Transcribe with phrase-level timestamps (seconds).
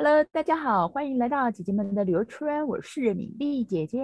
[0.00, 2.64] Hello，大家好，欢迎来到姐姐们的旅游圈。
[2.68, 3.98] 我是米粒姐姐，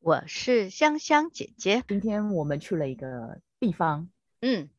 [0.00, 1.84] 我是香香姐姐。
[1.86, 4.08] 今天我们去了一个地方，
[4.40, 4.70] 嗯，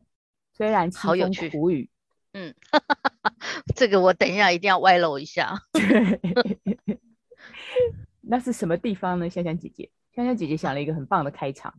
[0.51, 1.87] 虽然凄风苦雨，
[2.33, 2.55] 嗯，
[3.77, 5.53] 这个我等一下一定要外露一下。
[8.21, 9.29] 那是什么地方呢？
[9.29, 11.71] 香香姐姐，香香姐姐想了一个很棒的开场。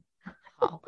[0.55, 0.81] 好。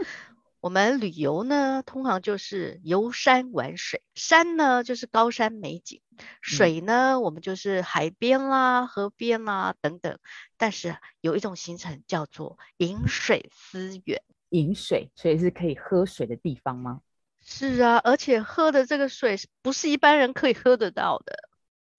[0.62, 4.00] 我们旅游呢，通常就是游山玩水。
[4.14, 5.98] 山呢，就是高山美景；
[6.40, 10.16] 水呢，我们就是海边啦、河边啦等等。
[10.56, 14.22] 但是有一种行程叫做饮水思源。
[14.50, 17.00] 饮水，所以是可以喝水的地方吗？
[17.40, 21.36] 是啊，而且喝的这个水不是一般人可以喝得到的。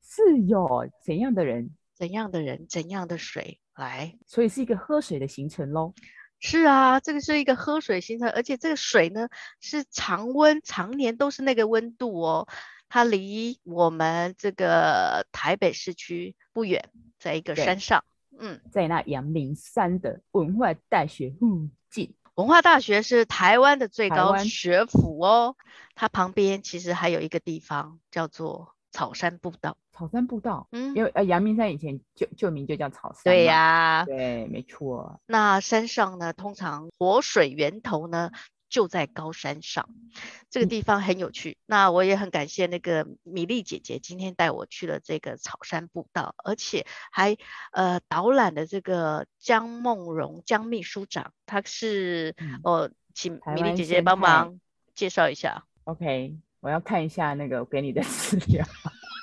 [0.01, 1.71] 是有，怎样的人？
[1.93, 2.65] 怎样的人？
[2.69, 3.59] 怎样的水？
[3.75, 5.93] 来，所以是一个喝水的行程喽。
[6.45, 9.29] 是啊，这个是一个喝水行程，而且这个水呢
[9.61, 12.49] 是常温，常年都是那个温度哦。
[12.89, 18.03] 它离我们这个台北市区不远，在一个山上，
[18.37, 22.13] 嗯，在那阳明山的文化大学附近。
[22.35, 25.55] 文化大学是台湾的最高学府哦，
[25.95, 29.77] 它旁边其实还有一个地方叫做草山步道。
[29.93, 35.21] 草山步道，嗯，因为呃阳明山以前旧旧名就叫草山，对呀、啊，对，没错。
[35.27, 38.31] 那山上呢，通常活水源头呢
[38.69, 39.87] 就在高山上，
[40.49, 41.51] 这个地方很有趣。
[41.51, 47.37] 嗯、那我也很感谢那个米粒姐姐今天带我去了这个草山步道，而且还
[47.71, 54.59] 呃导览的这个江梦荣江秘书长，他是、嗯、哦，请米粒姐姐帮忙
[54.95, 55.65] 介绍一下。
[55.83, 58.65] OK，我要看一下那个我给你的 资料。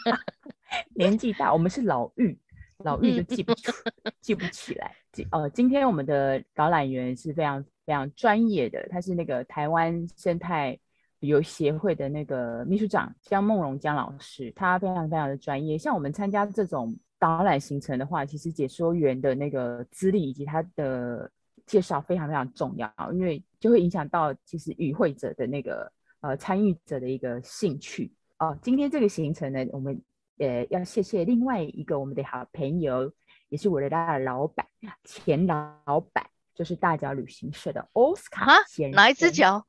[0.94, 2.36] 年纪大，我们是老妪，
[2.84, 3.72] 老妪就记不住，
[4.20, 4.94] 记不起来。
[5.32, 10.78] 呃，今天我们的导览员是非常非常专业的，他是那个台湾生态
[11.18, 15.76] 旅游协会的那个秘书长江梦荣江老师，他非常非常的专业。
[15.76, 21.28] 像我们参加这种导览行程的话，其实解说员的那个资历以及他的
[21.66, 28.12] 介绍非常非常重要，因为就会影响到其实与会者的那个呃参与者的一个兴趣。
[28.38, 30.00] 哦、呃，今天这个行程呢，我们。
[30.40, 33.12] 呃，要谢谢另外一个我们的好朋友，
[33.50, 34.66] 也是我的大老板，
[35.04, 38.96] 前老板，就是大脚旅行社的奥斯卡先生。
[38.96, 39.62] 哪一只脚？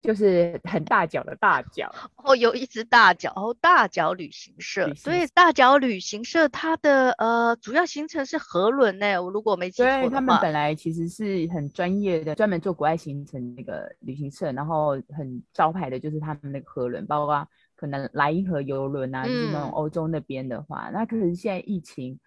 [0.00, 1.92] 就是很大脚的大脚。
[2.18, 4.94] 哦，有一只大脚哦，大脚旅行社。
[4.94, 9.20] 所以大脚旅行社它的呃主要行程是河轮呢。
[9.20, 17.44] 我如果没记错的话，对，他们本来其实是很专业的，专门做国外行程那个旅行社，然后很招牌的就是他们那个河轮，包括。
[17.76, 22.18] 可能莱茵河游轮啊，就是那种欧洲那边的话，嗯，那可是现在疫情，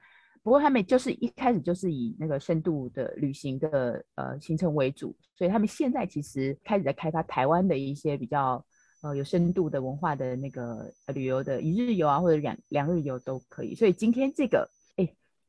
[0.43, 8.63] 不过他们就是一开始就是以那个深度的旅行的呃行程为主，所以他们现在其实开始在开发台湾的一些比较
[9.01, 13.75] 呃有深度的文化的那个旅游的一日游啊，或者两两日游都可以。
[13.75, 14.69] 所以今天这个。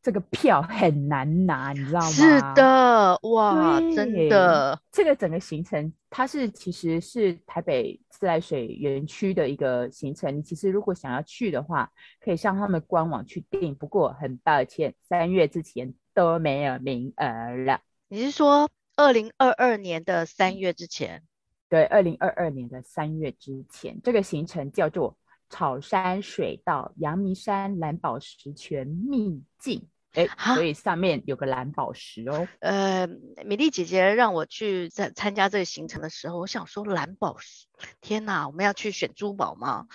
[0.01, 2.07] 这个票很难拿，你知道吗？
[2.07, 10.35] 是的，哇，真的，这个整个行程它是其实是台北自来水园区的一个行程。
[10.35, 13.75] 你其实如果想要去的话，可以上他们官网去订。
[13.75, 17.81] 不过很抱歉，三月之前都没有名额了。
[18.09, 21.25] 你是说二零二二年的三月之前？
[21.69, 25.18] 对，二零二二年的三月之前，这个行程叫做。
[25.51, 32.47] 草山水道阳明山蓝宝石泉秘境，哎，所以上面有个蓝宝石哦。
[32.61, 33.07] 呃，
[33.45, 37.67] 米粒姐姐让我去在参加这个行程的时候，我想说蓝宝石，
[38.01, 39.87] 天哪，我们要去选珠宝吗？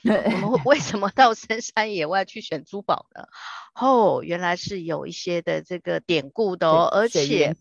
[0.04, 3.26] 我们为什么到深山野外去选珠宝呢？
[3.74, 7.56] 哦，原来是有一些的这个典故的哦，而且，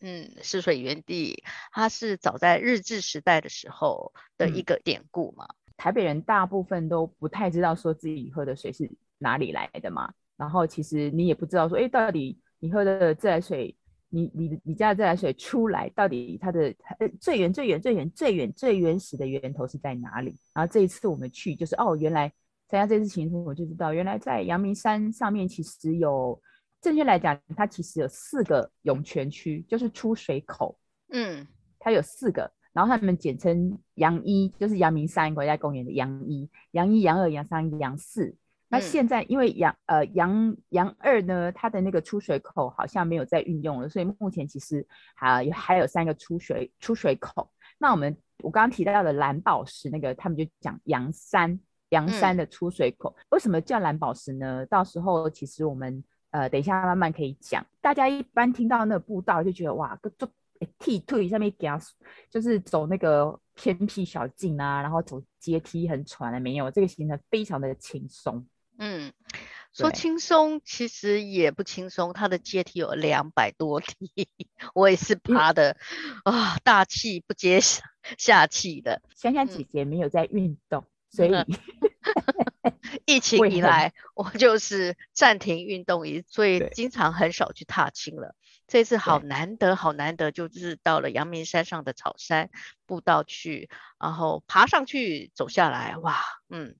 [0.00, 1.42] 嗯，是水源地，
[1.72, 5.46] 它是早在日治时代的时候的一个典故嘛。
[5.48, 13.74] 嗯台北人大部分都不太知道说自己喝的水是哪里来的嘛，然后其实你也不知道说，哎，到底你喝的自来水，
[14.08, 16.74] 你你你家的自来水出来，到底它的
[17.20, 20.36] 最远最远最远最远最原始的源头是在哪里？
[20.52, 22.28] 然后这一次我们去，就是哦，原来
[22.66, 26.40] 参加这次行程我就知道，原来在阳明山上面其实有，
[26.80, 30.76] 正确来讲，它其实有四个涌泉区，就是出水口，
[31.12, 31.46] 嗯，
[31.78, 32.50] 它有四个。
[32.78, 38.32] 然后他们简称阳一，就是阳明山国家公园的阳一、阳一、阳二、阳三、阳四。
[38.68, 44.86] 那现在因为阳呃阳阳二呢，它的那个出水口好像没有在运用了，所以目前其实
[45.16, 47.50] 还有还有三个出水出水口。
[47.78, 51.58] 那我们我刚刚提到的蓝宝石那个，他们就讲阳三
[51.88, 53.12] 阳三的出水口。
[53.18, 54.64] 嗯、为什么叫蓝宝石呢？
[54.66, 57.66] 到时候其实我们呃等一下慢慢可以讲。
[57.80, 60.30] 大家一般听到那个步道就觉得哇，这。
[60.78, 61.80] 梯退上面给他，
[62.30, 68.46] 就是走那个偏僻小径啊，然后走阶梯很喘的没有，这个行程非常的轻松。
[68.80, 69.12] 嗯，
[69.72, 74.28] 说轻松其实也不轻松，它的阶梯有两百多梯，
[74.72, 75.76] 我也是爬的
[76.22, 77.82] 啊、大气不接下
[78.16, 79.02] 下气的。
[79.16, 81.32] 香香姐姐没有在运动，所以
[83.04, 88.36] 疫情以来我就是暂停运动，所以经常很少去踏青了。
[88.68, 92.50] 这次好难得，好难得，就是到了阳明山上的草山
[92.86, 93.68] 步道去，
[93.98, 96.76] 然后爬上去走下来，哇，嗯。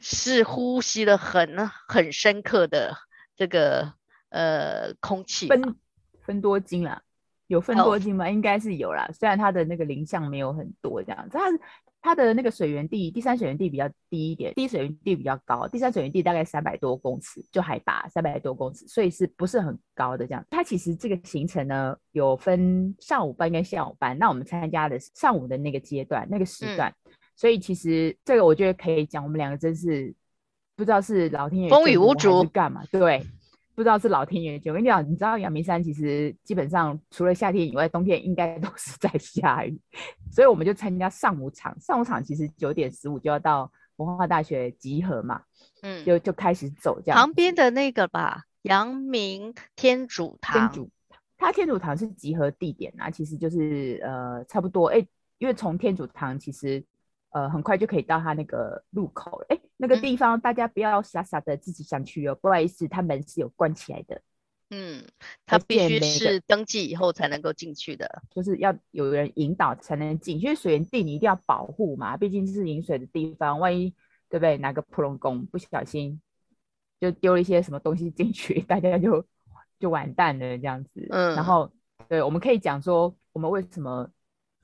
[0.00, 2.96] 是呼吸了很很深刻的
[3.36, 3.92] 这个
[4.30, 5.76] 呃空气，分
[6.22, 7.02] 分多金啦，
[7.46, 8.32] 有分多金吗？Oh.
[8.32, 11.44] 应该是有啦，虽然它的那个林相没有很多这样子，它
[12.04, 20.44] 它的那个水源地，第三水源地比较低一点，第一水源地比较高，第三水源地大概三百多公尺，就海拔三百多公尺，所以是不是很高的这样？
[20.50, 26.94] 它其实这个行程呢有分上午班跟下午班，那我们参加的是上午的那个阶段那个时段。
[27.06, 30.14] 嗯所以其实这个我觉得可以讲，我们两个真是
[30.76, 32.80] 不知道是老天爷风雨无阻干嘛？
[32.92, 33.26] 对，
[33.74, 34.70] 不知道是老天爷救。
[34.70, 39.78] 我跟你讲，你知道阳明山其实基本上除了夏天以外，冬天应该都是在下雨。
[40.30, 45.42] 所以我们就参加上午场，上午场其实九点十五就要到文化大学集合嘛，
[45.82, 47.18] 嗯，就就开始走这样。
[47.18, 50.90] 旁边的那个吧，阳明天主堂，天主，
[51.36, 55.06] 它天主堂是集合地点啊，其实就是呃差不多哎，
[55.38, 56.84] 因为从天主堂其实。
[57.34, 64.20] 呃，很快就可以到他那个路口，哎，那个地方大家不要傻傻的自己想去哦，嗯、不好意思，他门是有关起来的。
[64.70, 65.04] 嗯，
[65.44, 73.90] 他必须是登记以后才能够进去的，就是要有人引导才能进，因为水源地你一定要保护嘛，毕竟是饮水的地方，万一
[74.30, 74.56] 对不对？
[74.56, 76.20] 哪个普龙宫不小心
[76.98, 79.24] 就丢了一些什么东西进去， 大家就
[79.78, 81.06] 就完蛋了这样子。
[81.10, 81.70] 嗯，然后
[82.08, 84.10] 对，我们可以讲说我们为什么。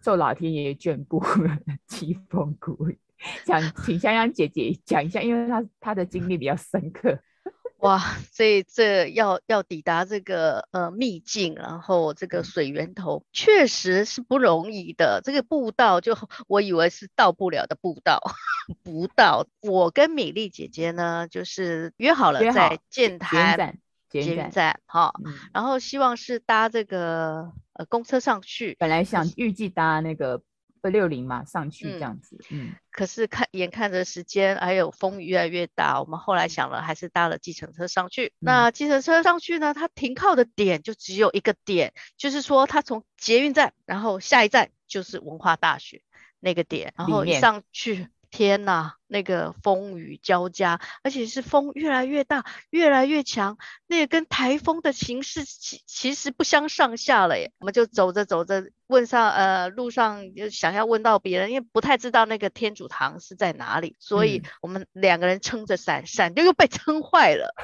[0.02, 1.20] 受老天爷眷顾，
[1.86, 2.88] 凄风苦
[3.44, 3.46] 雨。
[3.46, 7.18] 想请香香姐姐讲一下，因为她她的经历比较深刻。
[7.80, 7.98] 哇，
[8.30, 15.22] 所以这要要抵达这个呃秘境，然后这个水源头确实是不容易的。
[15.24, 18.20] 这个步道就我以为是到不了的步道，
[18.84, 19.46] 不到。
[19.62, 23.78] 我跟米粒姐姐呢，就是约好了在建潭。
[24.10, 28.74] 捷运站，哈，嗯、然后希望是搭这个呃公车上去。
[28.76, 30.42] 本来想预计搭那个
[30.82, 38.26] 二六零嘛上去这样子，嗯，可是看眼看着时间还有风雨越来越大，我们后来想了，还是搭了计程车上去。
[38.26, 46.02] 嗯、那计程车上去呢，它停靠的点就只有一个点，就是说它从捷运站，然后下一站就是文化大学
[46.38, 48.08] 那个点，然后一上去。
[48.30, 57.52] 天呐，那个风雨交加，而且是风越来越大，越来越强，那个跟台风的形势其其实不相上下了耶。
[57.58, 67.54] 我们就走着走着，问上呃路上就想要问到别人，因为不太知道那个天主堂是在哪里，所以我们两个人撑着伞，伞就又被撑坏了。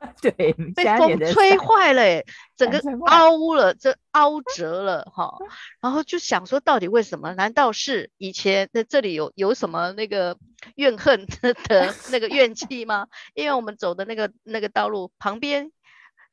[0.20, 2.24] 对，被风吹坏了，欸，
[2.56, 5.34] 整个凹了，这凹折了哈。
[5.80, 7.34] 然后就想说，到底为什么？
[7.34, 10.36] 难道是以前在这里有有什么那个
[10.74, 11.26] 怨恨
[11.68, 13.06] 的那个怨气吗？
[13.34, 15.70] 因为我们走的那个那个道路旁边。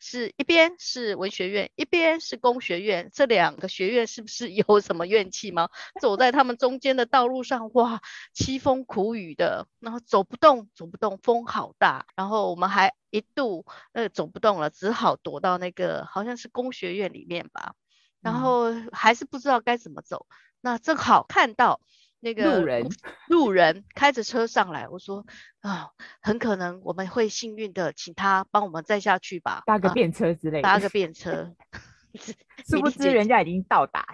[0.05, 5.69] 是一边是文学院，一边是工学院，这两个学院是不是 有什么怨气吗？
[6.01, 8.01] 走在他们中间的道路上，哇，
[8.35, 17.73] 凄风苦雨的，然后走不动，走不动，风好大，然后我们还一度呃走不动了，只好躲到那个好像是工学院里面吧，
[18.19, 20.27] 然后还是不知道该怎么走，
[20.59, 21.79] 那正好看到。
[22.23, 22.87] 那个路人，
[23.27, 25.25] 路人开着车上来，我说
[25.59, 25.89] 啊，
[26.21, 31.53] 很可能我们会幸运的，请他帮我们载下去吧，搭个便车之类的，搭个便车，
[32.65, 34.07] 殊不知人家已经到达。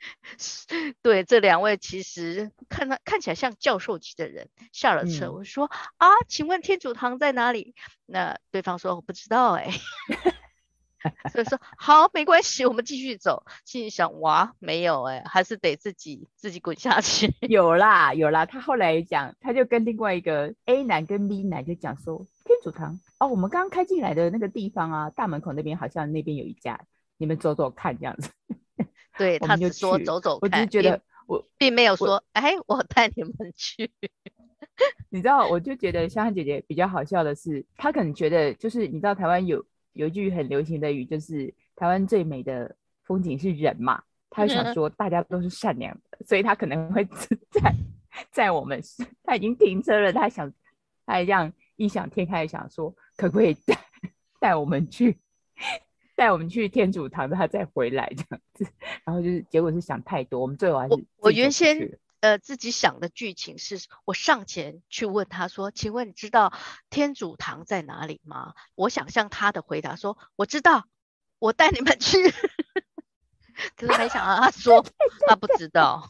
[1.02, 5.66] 对，这两位其实看他看起来像教授级的人，下了车，嗯、我说
[5.98, 7.74] 啊，请问天主堂在哪里？
[8.06, 9.70] 那对方说我不知道哎。
[11.32, 13.44] 所以说好，没关系，我们继续走。
[13.64, 17.34] 心里想，哇，没有哎，还是得自己自己滚下去。
[17.48, 26.78] 有啦有啦，他后来讲，他就跟另外一个 A 男跟 B 男就讲说，天主堂哦，我们刚刚开进来的那个地方啊，大门口那边好像那边有一家，
[27.16, 28.30] 你们走走看这样子。
[29.16, 33.90] 对，他就说走走看，我只是觉得我并没有说，哎，我带你们去。
[35.08, 39.64] 你知道，我就觉得香香姐姐比较好笑的是，她可能觉得就是你知道台湾有。
[39.92, 44.02] 有一句很流行的语，就是台湾最美的风景是人嘛。
[44.32, 47.04] 他就想说大家都是善良的，嗯、所以他可能会
[47.50, 47.74] 在
[48.30, 48.80] 在我们
[49.24, 50.48] 他已经停车了，他想
[51.04, 53.76] 他还这样异想天开想说，可不可以带
[54.38, 55.18] 带我们去
[56.14, 58.64] 带我们去天主堂，他再回来这样子。
[59.04, 61.76] 然后就是结果是想太多，我们最后还是我，我原先
[62.20, 66.52] 呃自己想的剧情是，我上前去问他说：“请问你知道
[66.90, 70.86] 天主堂在哪里吗？”我想象他的回答说：“我知道，
[71.38, 72.18] 我带你们去。
[73.76, 74.84] ”可是没想到他说
[75.28, 76.08] 他不知道。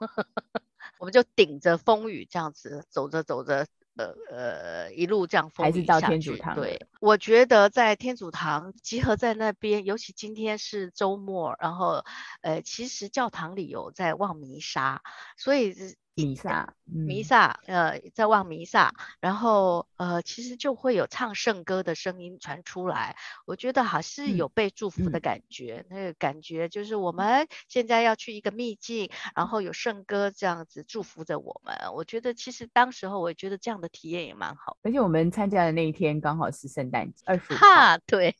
[0.98, 3.66] 我们就顶着风雨这样子走着走着。
[3.96, 6.54] 呃呃，一路这样风雨下去，还是到天主堂。
[6.54, 12.04] 对，我觉得在天主堂集合在那边，尤其今天是周末，然后
[12.42, 15.02] 呃，其实教堂里有在望弥撒，
[15.36, 15.74] 所以。
[16.16, 38.34] 弥撒，弥撒，呃，在望弥撒，然后呃，其实就会有唱圣歌的声音传出来，我觉得还是有被祝福的感觉，嗯、那个感觉就是我们现在要去一个秘境，然后有圣歌这样子祝福着我们，我觉得其实当时候我也觉得这样的体验也蛮好，而且我们参加的那一天刚好是圣诞节，二十五号，对，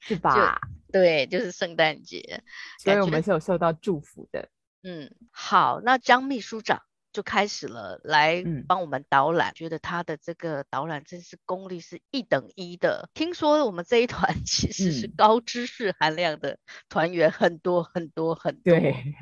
[0.00, 0.60] 是 吧？
[0.90, 2.42] 对，就是圣诞节，
[2.80, 4.48] 所以我们是有受到祝福的。
[4.82, 6.82] 嗯，好，那江秘书长。
[7.12, 13.08] 就开始了，来帮我们导览，嗯，觉得他的这个导览真是功力是一等一的。
[13.14, 19.14] 听说我们这一团 其实是高知识含量的团员很多很多很多，对，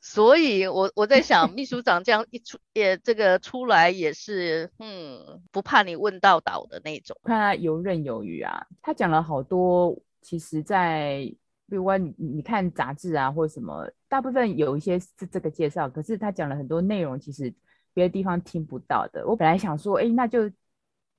[0.00, 11.34] 所以我我在想，秘书长这样一出，也这个出来也是，嗯，不怕你问到倒的那种，看他游刃有余啊，他讲了好多，其实在。
[11.66, 17.52] 比如说你你看杂志啊，或者什么，大部分有一些是这个介绍，可是他讲了很多内容，其实
[17.92, 19.26] 别的地方听不到的。
[19.26, 20.48] 我本来想说，哎，那就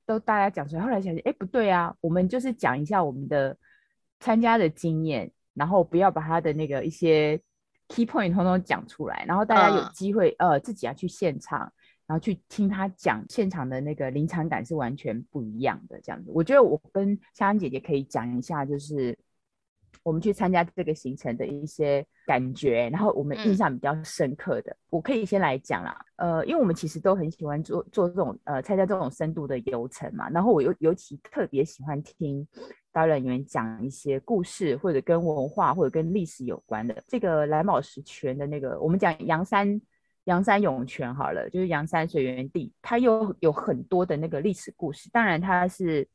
[0.06, 0.82] 都大家讲出来。
[0.82, 3.58] 后来想想，哎，不对啊，我们就是讲一下我们的
[4.22, 7.38] 参加的经验，然后不要把他的那个一些
[7.90, 11.60] key point 通通讲出来，然后大家有机会、嗯、呃自己要去现场，
[12.08, 16.00] 然后去听他讲现场的那个临场感是完全不一样的。
[16.02, 19.20] 这样子，我觉得我跟香香姐姐可以讲一下，就是。
[20.04, 25.98] 我们去参加这个行程的一些感觉，然后我们印象比较深刻的，嗯、我可以先来讲啦。
[26.18, 32.48] 呃，因为我们其实都很喜欢做做这种呃参加这种深度的游程嘛，然后我尤尤其特别喜欢听
[32.94, 36.96] 导览员讲一些故事，或者跟文化或者跟历史有关的。
[37.08, 39.82] 这个蓝宝石泉的那个，我们讲阳山
[40.26, 45.10] 阳山涌泉好了，就是阳山水源地，它又有很多的那个历史故事。
[45.12, 46.08] 当然它是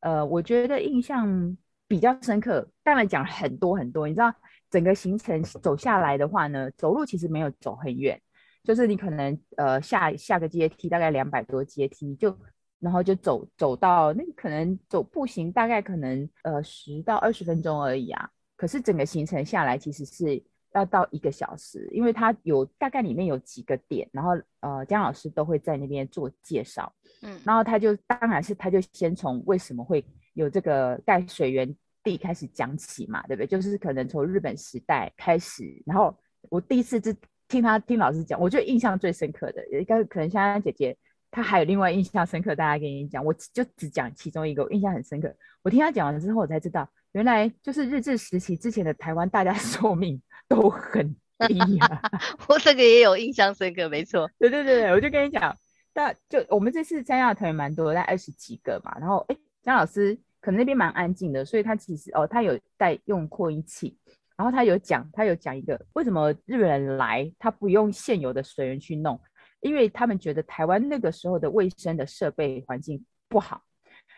[0.00, 1.56] 呃，我觉得印象。
[1.88, 4.06] 比较深刻，当然讲很多很多。
[4.06, 4.30] 你知道，
[4.70, 8.20] 整个行程走下来的话呢，走路其实没有走很远，
[8.62, 12.38] 就是你可能呃下下个阶梯大概两百多阶梯，就
[12.78, 18.28] 然后就走走到那可能走步行大概可能呃十到二十分钟而已啊。
[18.54, 20.42] 可是整个行程下来其实是
[20.74, 26.92] 要到一个小时，因为它有大概里面有几个点，然后呃姜老师都会在那边做介绍，
[27.22, 30.04] 嗯，然后他就当然是他就先从为什么会。
[30.38, 33.46] 有这个盖水源地开始讲起嘛，对不对？
[33.46, 36.16] 就是可能从日本时代开始，然后
[36.48, 37.14] 我第一次是
[37.48, 40.96] 听他听老师讲，我觉得印象最深刻的，应该可能香香姐姐
[41.32, 45.34] 她还有另外印象深刻，大家跟你讲，我就只讲其中一个，我印象很深刻。
[45.62, 51.16] 我听他讲完之后，我才知道原来就是日治时期之前的台湾，大家 寿命都很
[51.48, 52.00] 低啊。
[52.48, 54.30] 我这个也有印象深刻，没错。
[54.38, 55.56] 对对对对，我就跟你讲，
[55.94, 60.16] 那就我们这次参加的团员蛮多，大概二十几个嘛，然后哎，江老师。
[60.40, 63.98] 可能那边蛮安静的，所以他其实哦，他有带用扩音器，
[64.36, 69.20] 然后他有讲，他有讲一个为什么日本人来，他不用现有的水源去弄，
[69.60, 73.60] 因为他们觉得台湾那个时候的卫生的设备环境不好，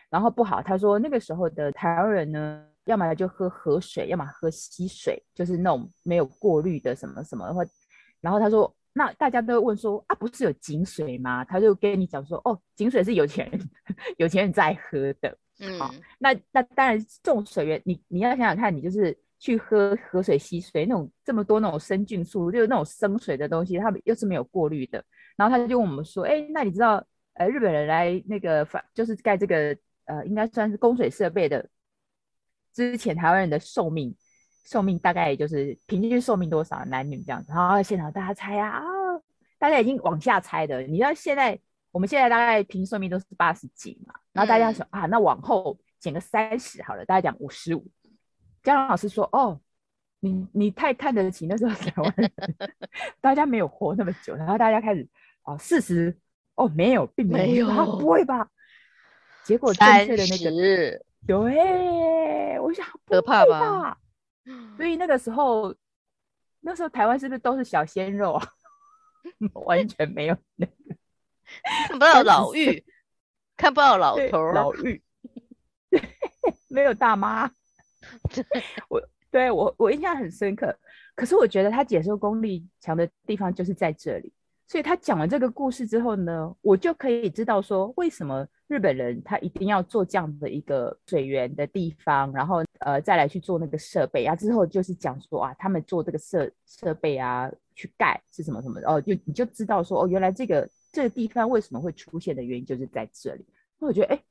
[0.09, 7.63] 然后不好，他说那个时候的台湾人呢，要么就喝河水，要么喝溪水，就是那种没有过滤的什么什么的话，
[8.21, 11.43] 然后他说，那大家都问说啊，不是有井水吗？
[11.43, 13.59] 他就跟你讲说，哦，井水是有钱人
[14.17, 15.35] 有钱人在喝的。
[15.63, 25.03] 嗯，好，那那当然，这种水源，你你要想想看，你就是去喝河水、溪水那种这么多那种生菌素，就是那种生水的东西，他们又是没有过滤的。
[25.37, 31.69] 然后他就问我们说，哎，那你知道，呃，日本人来那个反就是盖这个呃，应该算是供水设备的
[32.73, 34.15] 之前，台湾人的寿命
[34.65, 37.53] 寿命大概也就是平均寿命多少，男女这样子。
[37.53, 38.81] 然后现场大家猜啊，
[39.59, 41.59] 大家已经往下猜的，你知道现在。
[41.91, 47.85] 我们现在大概平均寿命都是八十几嘛，然后大家说、嗯、啊，那往后减个三十好了，大家讲五十五。
[48.63, 49.59] 江老师说，哦，
[50.19, 52.31] 你你太看得起那时候台湾人，
[53.19, 55.07] 大家没有活那么久，然后大家开始
[55.43, 56.15] 哦四十，
[56.55, 58.47] 哦没有，并没有，没有不会吧？
[59.43, 63.97] 结果正确的那个有哎，我想可怕吧？
[64.77, 65.75] 所以那个时候，
[66.61, 68.47] 那时候台湾是不是都是小鲜肉啊？
[69.65, 70.73] 完全没有那个。
[71.87, 72.83] 看不到老妪，
[73.57, 75.01] 看不到老头，老 妪
[76.69, 77.51] 没有大妈。
[78.89, 80.75] 我对我我印象很深刻，
[81.15, 84.33] 可是我觉得他解说功力强的地方就是在这里，
[84.67, 98.89] 所以他讲完这个故事之后呢，我就可以知道说，为什么日本人他一定要做这样的一个水源的地方，然后呃再来去做那个设备啊，之后就是讲说啊，他们做这个设设备啊，去盖是什么什么的。
[98.89, 103.45] 哦，就你就知道说哦，原来这个这个地方为什么会出现的原因就是在这里。
[103.79, 104.23] 那我觉得哎，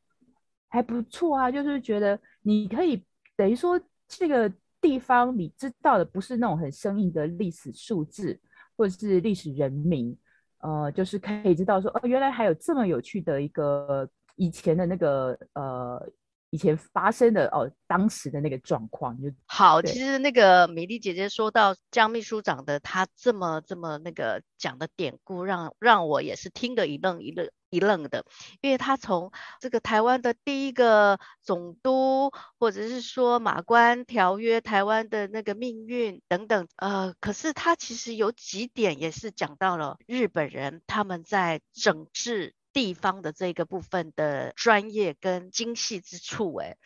[0.69, 3.05] 还不错啊，就是觉得你可以
[3.37, 8.38] 等于说这个地方你知道的不是那种很生硬的历史数字
[8.76, 10.17] 或者是历史人名。
[10.62, 16.12] 呃，就是可以知道说，哦，原来还有这么有趣的一个以前的那个呃，
[16.50, 19.80] 以前发生的哦，当时的那个状况就好。
[19.83, 27.50] 其实那个米粒姐姐说到江秘书长的他这么这么那个讲的典故，让让我也是听得一愣一愣。
[27.71, 28.25] 一愣的，
[28.62, 29.30] 因为他从
[29.61, 46.55] 这个台湾的第一个总督，或者是说马关条约、台湾的那个命运等等，呃，可是他其实有几点也是讲到了日本人他们在整治地方的这个部分的专业跟精细之处。
[46.57, 46.77] 哎，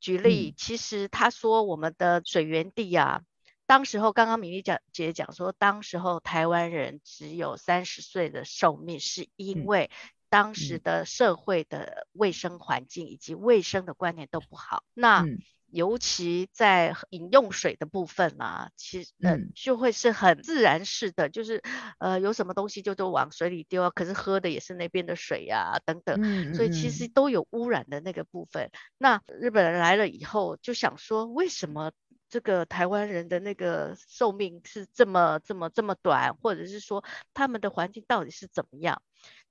[0.00, 3.22] 举例，嗯、其实他说我们的水源地啊，
[3.66, 9.96] 当时候刚刚米粒讲姐讲说，当时候台湾人只有三十岁的寿命，是因为、嗯。
[10.32, 15.26] 当时的社会的卫生环境以及卫生的观念都不好，那
[15.72, 21.62] 尤其在饮用水的部分啊，其实呃就会是很自然式的，就是
[21.98, 26.20] 呃有什么东西就都往水里丢啊，可是喝的也是那边的水呀等等，
[26.52, 28.70] 所以其实都有污染的那个部分。
[28.98, 31.92] 那日本人来了以后就想说，为什么
[32.32, 39.02] 这个台湾人的那个寿命是这么这么这么短，或者是说他们的环境到底是怎么样？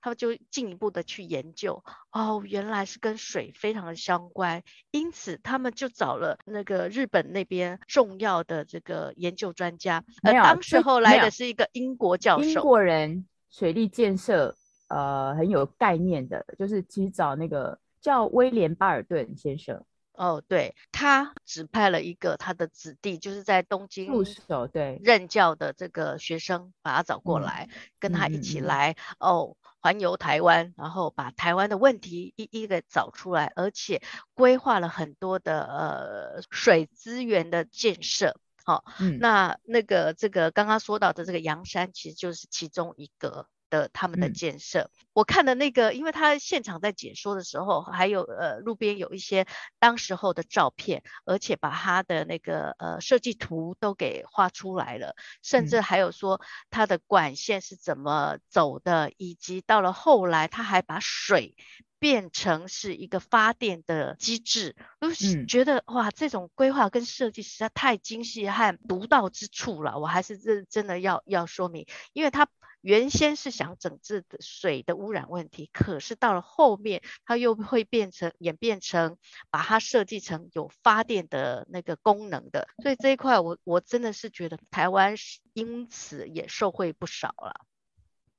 [0.02, 14.56] 他们就进一步的去研究，哦，原来是跟水非常的相关，因此他们就找了那个日本那边重要的这个研究专家，而当时候来的是一个英国教授，英国人水利建设
[14.88, 19.86] 呃很有概念的，就是其实找那个叫威廉巴尔顿先生。
[20.22, 29.58] 哦，对，他指派了一个他的子弟，就是在东京入手对任教的这个学生，把他找过来，嗯、跟他一起来、嗯、哦。
[29.84, 34.00] 环游台湾，然后把台湾的问题一一的找出来，而且
[34.36, 38.40] 规划了很多的呃水资源的建设。
[38.64, 43.48] 好、哦，嗯、那那个这个刚刚说到的这个阳山，其实就是其中一个。
[43.72, 49.48] 的他们的建设，嗯、我看的那个，因为他现场在解说的时候，还有呃路边有一些
[49.80, 61.56] 当时候的照片，而且把他的那个呃设计图都给画出来了，甚至还有说他的管线是怎么走的，嗯、以及到了后来他还把水
[61.98, 72.48] 变成是一个发电的机制，我就觉得、嗯、哇，这种规划跟设计实在太精细和独到之处了，我还是真真的要要说明，因为他。
[72.82, 79.18] 原先是想整治的水的污染问题，可是到了后面，它又会变成演变成
[79.50, 85.16] 把它设计成有发电的那个功能的，所以这一块我我真的是觉得台湾
[85.54, 87.54] 因此也受惠不少了。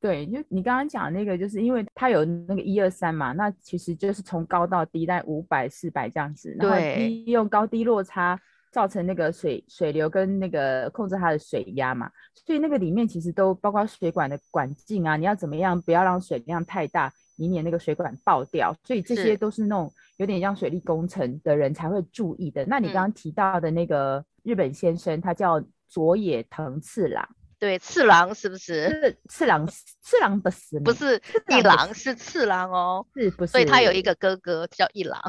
[0.00, 8.40] 对，就你刚刚讲那个，就是因为它有那个一二三嘛，那其实就是从高到低，在五百四百这样子，然后利用高低落差。
[8.72, 22.64] 造成那个水水流跟那个控制它的水压嘛，所以那个里面其实都包括水管的管径啊，你要怎么样不要让水量太大，以免那个水管爆掉，所以这些都是那种有点像水利工程的人才会注意的。
[22.64, 28.88] 那你刚刚提到的那个日本先生，他叫佐野藤次郎，对，次郎是不是？
[28.88, 29.66] 是次郎，
[30.00, 33.52] 次郎的死不是一郎，是次郎哦，是不是？
[33.52, 35.20] 所以他有一个哥哥叫一郎。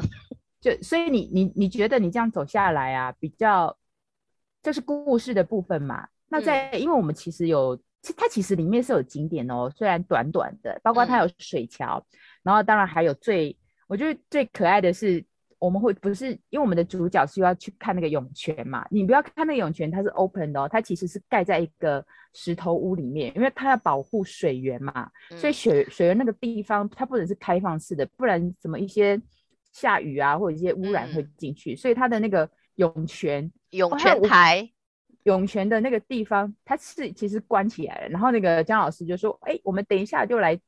[0.64, 3.76] 就所以你你你觉得你这样走下来啊，比较
[4.62, 6.08] 这是故事的部分嘛？
[6.30, 7.78] 那在、嗯、因为我们其实有，
[8.16, 13.54] 它其实里面是有景点哦，虽然短短的，包括它有水桥，嗯、然后当然还有最
[13.86, 15.22] 我觉得最可爱的是，
[15.58, 18.86] 我们会不是因为我们的主角是要去看那个涌泉嘛？
[18.90, 29.20] 你不要看那个涌泉，它是 open 的哦，它其实是盖在一个石头屋里面，因为它要保护水源嘛，嗯、所以水水源那个地方它不能是开放式的，不然怎么一些。
[29.74, 34.70] 下雨啊，或者一些污染会进去，嗯、所以它的那个涌泉、涌泉台、
[35.24, 38.08] 涌泉的那个地方，它是其实关起来了。
[38.08, 40.58] 然后那个江老师就说：“哎、欸，我们等一下就来。”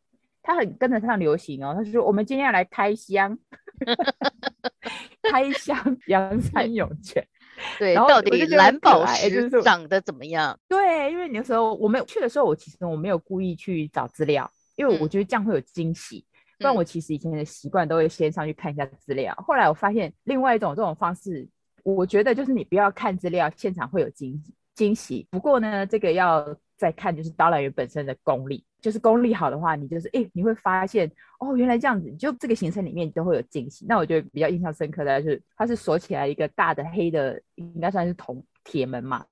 [0.43, 3.37] 他很跟得上流行哦，他就说：“我们今天要来开箱，
[5.21, 7.27] 开箱阳山涌泉。
[7.81, 10.57] ”对，然后到底蓝宝石长得怎么样？
[10.69, 16.25] 对，因为那时候我没有去的时候，我其实我没有故意去找资料，因为我觉得这样会有惊喜。
[16.31, 21.47] 嗯不然我其实以前的习惯都会先上去看一下资料，嗯、后来我发现另外一种这种方式，
[21.83, 24.43] 我觉得就是你不要看资料，现场会有惊
[24.75, 25.27] 惊喜。
[25.31, 33.87] 不过呢，这个要再看就是导览员本身的功力，就是功力好的话，你就是哎，你会发现哦，原来这样子，就这个行程里面都会有惊喜。
[33.87, 39.25] 那我觉得比较印象深刻的是，它是锁起来一个大的黑的，应该算是铜铁门嘛，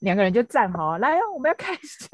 [0.00, 2.08] 两个人就站好，来哦，我们要开始，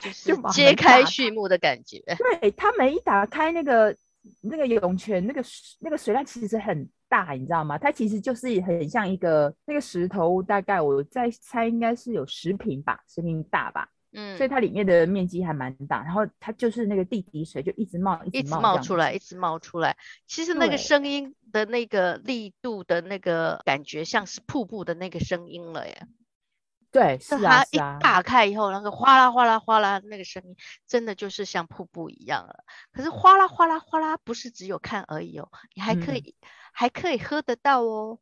[0.00, 2.02] 就是揭开序幕的感觉。
[2.40, 3.94] 对，他每一打开，那个
[4.42, 5.42] 那个涌泉，那个
[5.80, 7.78] 那个水量其实很大，你知道吗？
[7.78, 13.88] 它其实就是很像一个那个石头，大概我在猜应该是有十平吧，十平大吧。
[14.12, 19.94] 嗯，所以它里面的面积还蛮大，然后它就是那个地底水就一直冒，一直冒，一直冒出来，一直冒出来。
[20.26, 26.06] 其实那个声音的那个力度的那个感觉，像是瀑布的那个声音了耶。
[26.90, 27.96] 对，是啊，是啊。
[27.98, 32.64] 一打开以后，那个哗啦哗啦哗啦那个声音，真的就是像瀑布一样了。
[32.92, 38.18] 可是哗啦哗啦哗啦，不是只有看而已哦，你还可以、嗯、还可以喝得到哦。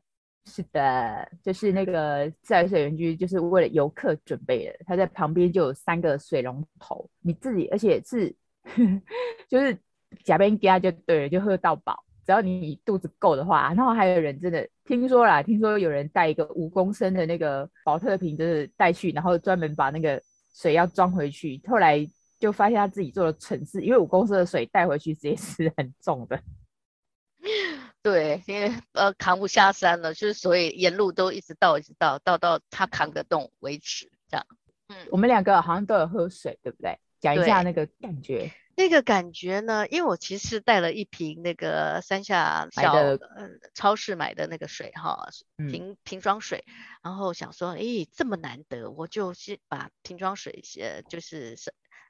[0.46, 4.85] 是的，就是那个自来水园区，就是为了游客准备的。
[4.87, 8.33] 它在旁边就有三个水龙头，你自己，而且是
[9.48, 9.76] 就是
[10.22, 12.05] 假边加就对了，就喝到饱。
[12.27, 20.21] 只要你肚子够的话，然后还有人真的听说啦，听说有人带一个五公升的那个保特瓶，就是带去，然后专门把那个
[20.53, 21.62] 水要装回去。
[21.69, 22.05] 后来
[22.41, 26.43] 就发现他自己做了蠢事，因为五公升的水带回去直接是很重的。
[28.03, 34.47] 对，因为呃扛不下山了，就是所以沿路都一直倒，一直倒，倒到他扛得动为止，这样。
[34.89, 36.99] 嗯，我们两个好像都有喝水，对不对？
[37.21, 38.51] 讲一下那个感觉。
[38.77, 39.89] 那个感觉呢？
[39.89, 42.93] 因为我其实带了一瓶那个三下小
[43.75, 46.65] 超市买的那个水哈，瓶瓶装水，
[47.03, 51.57] 然后想说，诶，这么难得，我就先把瓶装水呃就是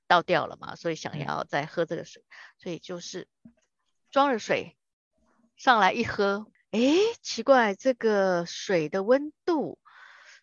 [0.08, 2.24] 倒掉了嘛，所以想要再喝这个水，
[2.58, 3.28] 所以就是
[4.10, 4.76] 装了水。
[5.56, 6.80] 上来一喝，哎，
[7.22, 9.78] 奇怪，这个水的温度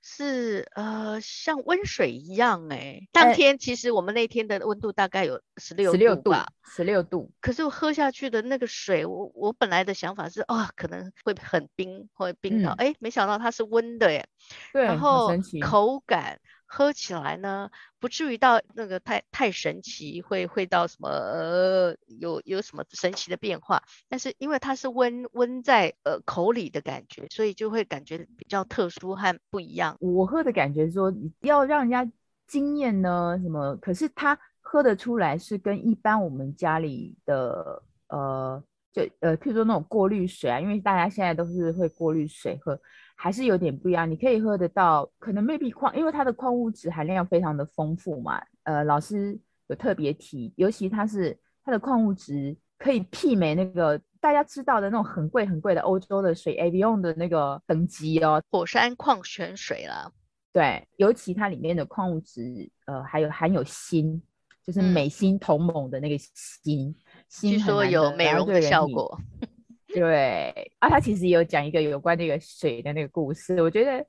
[0.06, 3.08] 是呃像温水一样哎。
[3.14, 7.32] 当天其实我们那天的温度大概有十六度吧，十六度。
[7.40, 14.28] 可是我喝下去的那个水，我我本来的想法是啊、哦，可能会很冰，会冰到，哎、嗯，没想到它是温的耶。
[14.74, 16.40] 对，然后口感。
[16.76, 29.96] 喝起来呢，不至于到那个太太神奇，会会到什么呃有有什么神奇的变化，但是因为它是温温在呃口里的感觉，所以就会感觉比较特殊和不一样。
[30.00, 32.12] 我喝的感觉说要让人家
[32.48, 33.76] 惊艳呢，什么？
[33.78, 42.82] 可是它喝得出来是跟一般我们家里的呃就呃譬如说那种过滤水啊，因为大家现在都是会过滤水喝。
[43.24, 48.44] 还是有点不一样，你可以喝得到，可能 maybe 矿，因为它的矿物质含量非常的丰富嘛。
[48.64, 60.12] 呃，老师有特别提，尤其它是它的矿物质可以媲美那个大家知道的那种很贵很贵的欧洲的水 Avion 的那个等级哦，火山矿泉水啦。
[60.52, 64.22] 对，尤其它里面的矿物质，呃，还有含有锌，
[64.66, 66.94] 就是美锌同盟的那个锌，
[67.30, 69.18] 锌、嗯、说有美容的效果。
[69.94, 74.06] 对啊，他其实也有讲一个有关那个水的那个故事，我觉得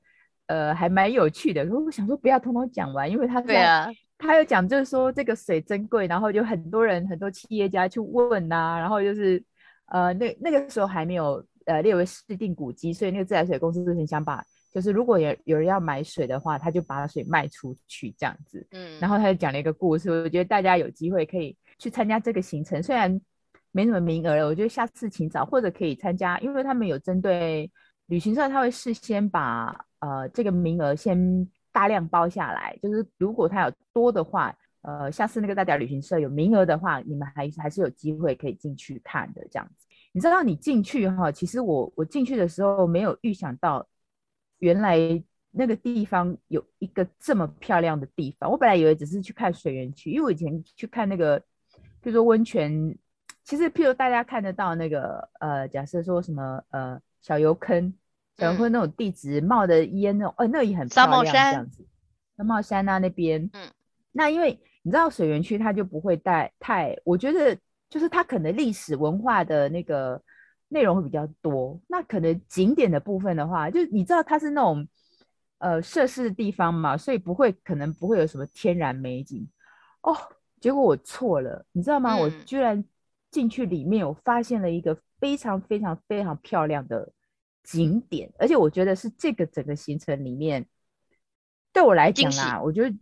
[0.47, 1.63] 呃还蛮有趣的。
[1.65, 9.43] 我想说不要通通讲完，因为他对啊，他有讲就是说这个水珍贵，然后就很多人很多企业家去问呐、啊，然后就是
[9.87, 14.43] 呃那那个时候还没有呃列为市定古迹，所以那个自来水公司就很想把
[14.73, 18.67] 就是如果有有人要买水的话，他就把水卖出去这样子。
[18.71, 23.21] 嗯，然后他就讲了一个故事，我觉得大家有机会可以去参加这个行程，虽然。
[23.77, 27.69] 没什么名额了，我觉得下次请早或者可以参加，因为他们有针对
[28.07, 31.19] 旅行社，他会事先把呃这个名额先
[31.73, 39.89] 大量包下来，就是如果他有多的话，呃，下次那个大甲旅行社有名额的话，你们还还是有机会可以进去看的这样子。
[40.13, 43.85] 你知道你进去哈，其实我我进去的时候没有预想到，
[44.61, 44.97] 原来
[45.51, 48.49] 那个地方有一个这么漂亮的地方。
[48.49, 51.41] 我本来以为只是去看水源区，因为我以前去看那个，
[52.01, 52.97] 比如说温泉。
[53.45, 57.93] 其实，譬如大家看得到那个，呃，假设说什么，呃，小油坑，
[58.39, 61.87] 小油坑那种地质冒的烟那种，呃、嗯，那也很漂亮，这样子。
[62.39, 63.69] 纱帽山啊，那边，嗯，
[64.13, 67.55] 那因为你知道水源区，它就不会带太，我觉得
[67.91, 70.19] 就是它可能历史文化的那个
[70.69, 71.79] 内容会比较多。
[71.87, 74.89] 那可能景点的部分的话，就你知道它是那种，
[75.59, 79.47] 呃，设施的地方嘛，所以不会，可能不会有什么天然美景。
[80.01, 80.17] 哦，
[80.61, 82.15] 结果我错了，你知道吗？
[82.15, 82.83] 嗯、我居然。
[83.35, 87.13] 进去里面，我发现了一个非常非常非常漂亮的
[87.65, 90.65] 景点，而且我觉得是这个整个行程里面，
[91.73, 92.97] 对我来讲啦，我觉得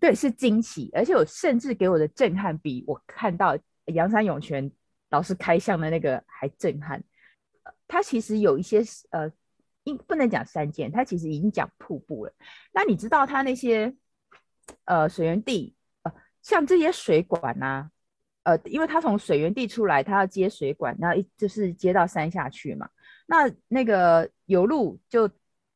[0.00, 4.68] 对是惊喜，而且我甚至给我的震撼比我看到阳山涌泉
[5.10, 7.04] 老师开箱的那个还震撼。
[7.86, 9.30] 它其实有一些呃
[9.84, 12.32] 应不能讲山涧，它其实已经讲瀑布了。
[12.72, 13.94] 那你知道它那些
[14.86, 16.12] 呃水源地呃，
[16.42, 17.90] 像这些水管呐、啊，
[18.42, 22.88] 呃，因为它从水源地出来，它要接水管，然后一就是接到山下去嘛。
[23.26, 25.30] 那那个有路就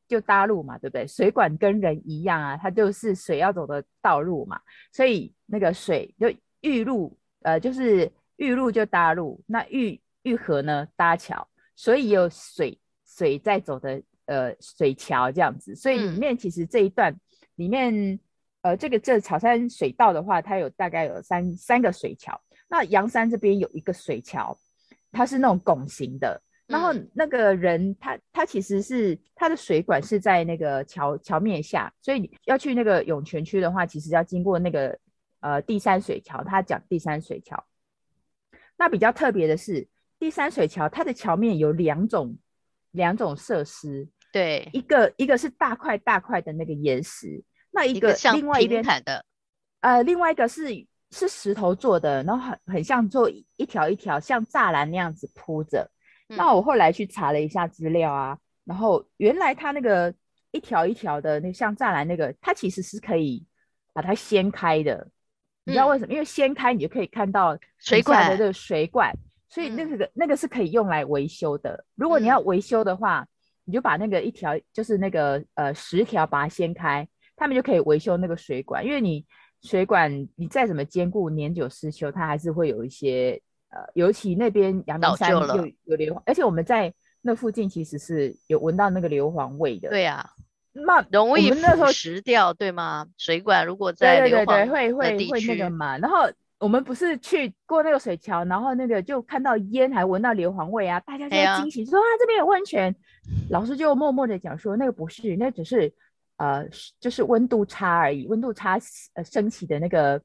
[0.07, 1.07] 就搭路嘛，对不对？
[1.07, 4.59] 水管跟人一样啊，它就是水要走的道路嘛。
[4.91, 12.79] 所以那个水就遇路，呃，就是遇路就搭路，那遇遇河呢搭桥，所以有水。
[13.07, 17.19] 水在走的呃水桥这样子，所以里面其实这一段、嗯、
[17.55, 18.19] 里面
[18.61, 22.37] 呃这个这草山水道的话，它有大概有三三个水桥。
[22.67, 24.57] 那阳山这边有一个水桥，
[25.11, 26.41] 它是那种拱形的。
[26.67, 34.97] 然后那个人他他其实是他的水管是在那个桥桥面下，所以要去那个涌泉区的话，其实要经过那个
[35.41, 36.43] 呃第三水桥。
[36.43, 37.63] 他讲第三水桥，
[38.77, 42.37] 那比较特别的是第三水桥，它的桥面有两种。
[42.95, 49.25] 两种设施，对，一个一个是大块大块的那个岩石，那一个，一个另外一边的，
[49.81, 55.89] 呃，另外一个是是石头做的，然后很很像做一条一条像栅栏那样子铺着。
[56.29, 56.35] 嗯。
[56.37, 60.13] 那我后来去查了一下资料啊，然后原来它那个
[60.51, 63.45] 一条一条的那像栅栏那个，它其实是可以
[63.93, 64.95] 把它掀开的。
[64.95, 65.11] 嗯。
[65.67, 66.11] 你知道为什么？
[66.11, 69.11] 因为掀开你就可以看到水管的这个水管。
[69.47, 71.85] 所以那个、嗯、那个是可以用来维修的。
[71.95, 73.27] 如果你要维修的话，嗯、
[73.65, 78.85] 你就把那个一条就是那个呃十条把它掀开，他们就可以维修那个水管。
[78.85, 79.25] 因为你
[79.65, 85.41] 水管你再怎么坚固，年久失修，它还是会有一些呃，尤其那边阳明山有
[85.85, 89.89] 有硫磺，而且我们在那附近其实是有闻到那个硫磺味的。
[89.89, 90.29] 对呀、啊，
[90.71, 93.07] 那容易腐蚀掉，对吗？
[93.17, 96.29] 水管如果在硫磺对对对对，会会会那个嘛，然后。
[96.57, 100.97] 我们不是去过那个水桥，然后那个就看到烟，还闻到硫磺味啊！
[101.01, 102.95] 大家就惊喜说啊，这边有温泉。
[103.49, 105.93] 老师就默默的讲说，那个不是，那只是
[106.37, 106.67] 呃，
[106.99, 108.79] 就是温度差而已，温度差
[109.13, 110.21] 呃升起的那个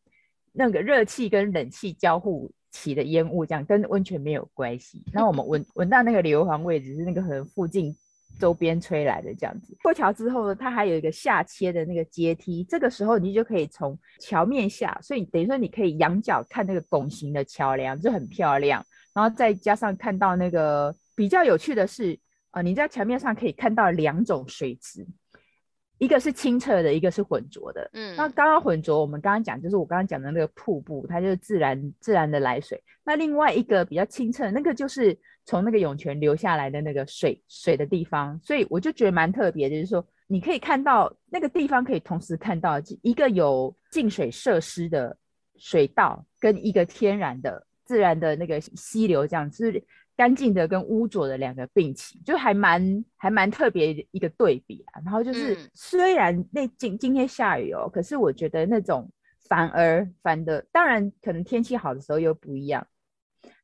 [0.52, 5.02] 那个热气跟冷气交互起的烟雾，这样跟温泉没有关系。
[5.12, 7.96] 然后我们闻闻到那个硫磺味，只是那个可能附近。
[8.38, 18.82] 周边吹来的这样子，过桥之后呢，它还有一个下切的那个阶梯，这个时候你就可以从桥面下，所以等于说你可以仰角看那个拱形的桥梁，就很漂亮。
[19.12, 22.18] 然后再加上看到那个比较有趣的是，
[22.52, 25.06] 呃，你在桥面上可以看到两种水质。
[26.00, 27.90] 一个是清澈的，一个是浑浊的。
[27.92, 32.82] 嗯，那刚刚浑浊，我们刚刚讲就是我刚刚讲的那个瀑布，它就是自然自然的来水。
[33.04, 38.40] 那另外一个比较清澈，那个就是从那个涌泉流下来的那个水水的地方。
[38.42, 45.14] 所以我就觉得蛮特别的，就是说你可以看到那个地方可以同时看到一个有净水设施的
[45.58, 49.70] 水道，跟一个天然的自然的那个溪流，这样子。
[50.20, 55.00] 干净的跟污浊的两个并起，就还蛮还蛮特别的一个对比啊。
[55.02, 59.10] 然后就是虽然那今今天下雨哦，可是我觉得那种
[59.48, 62.86] 反而反的，当然可能天气好的时候又不一样。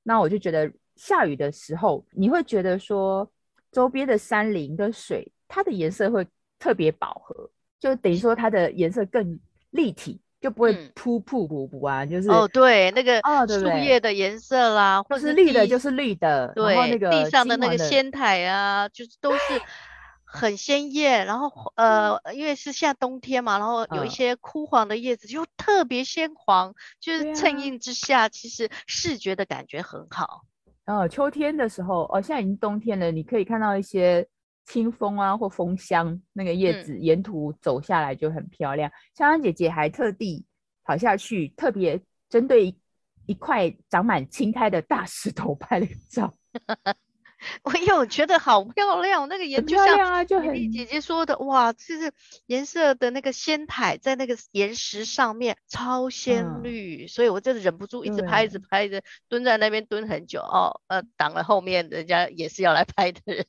[0.03, 3.31] 那我就觉得下雨的时候，你会觉得说
[3.71, 6.27] 周边的山林跟水，它的颜色会
[6.59, 9.39] 特别饱和，就等于说它的颜色更
[9.73, 10.19] 立体。
[10.47, 19.39] 就不会扑扑补补啊，就是哦，对，那个树叶的颜色啦，或是绿的，就是绿的，对，那个地上的那个仙台啊，就是都是
[20.25, 30.43] 很鲜艳，然后呃，因为是现在冬天嘛，然后有一些枯黄的叶子就特别鲜黄，就是衬映之下，其实视觉的感觉很好。
[30.85, 34.25] 哦，秋天的时候，哦，现在已经冬天了，你可以看到一些。
[34.67, 38.91] 清风啊，或风香，那个叶子沿途走下来就很漂亮。
[39.15, 40.45] 香香姐姐还特地
[40.85, 41.99] 跑下去，特别
[42.29, 42.79] 针对一
[43.27, 46.37] 一块长满青苔的大石头拍了个照。
[47.63, 52.13] 我有觉得好漂亮，那个颜就像啊，就很姐姐说的哇，就是
[52.47, 63.47] 颜色的那个仙台在那个岩石上面超鲜绿，嗯，所以我就忍不住一直拍，一直拍，一直蹲在那边蹲很久哦，呃，挡了后面人家也是要来拍的人。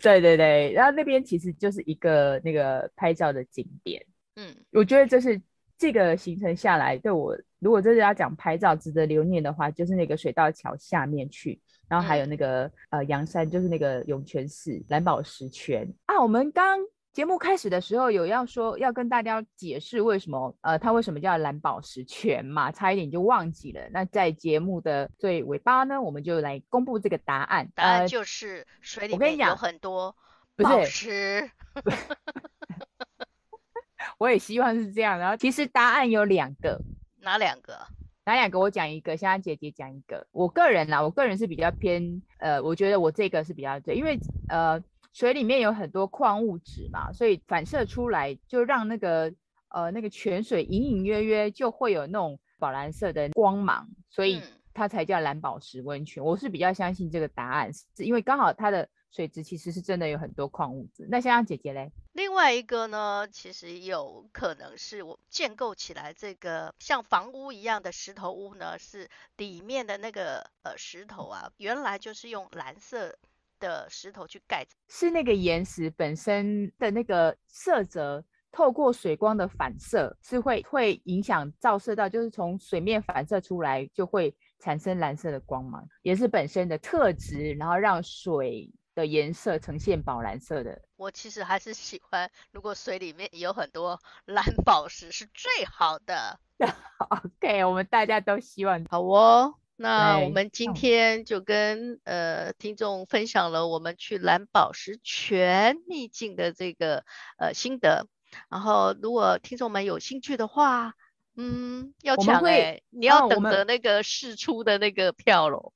[0.00, 4.04] 对对对，然后那边其实就是一个那个拍照的景点。
[4.36, 5.40] 嗯，我觉得这是
[5.76, 11.60] 这个行程下来对我，如果真的要讲拍照值得留念的话，就是那个水道桥下面去。
[11.92, 16.18] 然后还有那个、嗯、呃阳山，就是那个涌泉寺蓝宝石泉啊。
[16.18, 16.78] 我们刚
[17.12, 23.82] 节目开始的时候有要说要跟大家解释为什么呃它为什么叫蓝宝石泉嘛，差一点就忘记了。
[23.90, 27.70] 那在节目的最尾巴呢，我们就来公布这个答案。
[27.74, 30.16] 答案就是水里面有很多
[30.56, 31.50] 宝石。
[34.16, 35.18] 我也希望是这样。
[35.18, 36.80] 然后其实答案有两个，
[37.20, 37.78] 哪两个？
[38.24, 38.58] 哪两个？
[38.58, 40.26] 我讲一个，香香姐姐讲一个。
[40.30, 44.82] 我个人啦，我个人是比较偏，呃，我觉得我这个是比较对，因为呃，
[45.12, 49.32] 水里面有很多矿物质嘛，所以反射出来就让那个
[49.68, 54.40] 呃那个泉水隐隐约约就会有那种宝蓝色的光芒，所以
[54.72, 56.24] 它才叫蓝宝石温泉。
[56.24, 58.88] 我是比较相信这个答案，是因为刚好它的。
[59.12, 61.06] 水质其实是真的有很多矿物质。
[61.10, 61.92] 那香香姐姐嘞？
[62.14, 73.14] 另外一个呢，其实有可能是我建构起来这个像房屋一样的石头屋呢，是里面的那个呃石头啊，原来就是用蓝色
[73.60, 88.72] 的石头去盖，是那个岩石本身的那个色泽，透过水光的反射，是会会影响照射到，就是从水面反射出来就会产生蓝色的光芒，也是本身的特质，然后让水。
[88.94, 96.38] 的颜色呈现宝蓝色的，我其实还是喜欢，如果水里面有很多 蓝宝石是最好的。
[97.08, 99.54] OK，我们大家都希望好哦。
[99.76, 107.04] 那我们今天就跟呃听众分享了我们去蓝宝石泉秘境的这个
[107.36, 108.06] 呃心得。
[108.48, 110.94] 然后如果听众们有兴趣的话，
[111.36, 115.72] 嗯，要抢哎，你要等着那个试出的那个票喽。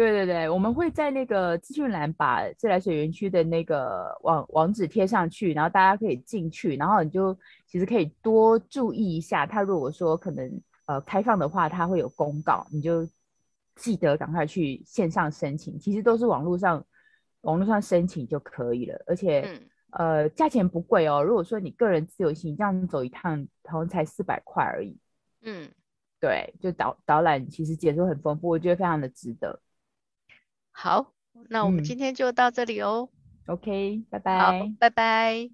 [0.00, 7.36] 对对对，我们会在那个资讯栏把自来水园区的那个网网址贴上去，然后大家可以进去，然后你就
[7.66, 13.06] 其实可以多注意一下，他如果说可能呃开放的话，他会有公告，你就
[13.76, 16.82] 记得赶快去线上申请，其实都是网络上
[17.42, 19.60] 网络上申请就可以了，而且、嗯、
[19.90, 24.96] 呃价钱不贵哦，如果说你个人自由行这样走一趟，好像才四百块而已。
[25.42, 25.68] 嗯，
[26.18, 29.60] 对，就导导览其实解说很丰富，我觉得非常的值得。
[30.72, 31.12] 好，
[31.48, 33.08] 那我们今天就到这里哦。
[33.46, 34.38] 嗯、OK，拜拜。
[34.38, 35.50] 好，拜拜。